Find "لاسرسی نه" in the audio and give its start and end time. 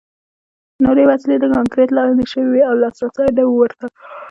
2.83-3.43